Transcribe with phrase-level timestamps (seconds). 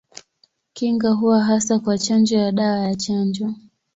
[0.73, 3.53] Kinga huwa hasa kwa chanjo ya dawa ya chanjo.